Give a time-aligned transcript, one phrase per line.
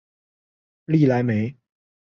[0.85, 1.55] 利莱梅。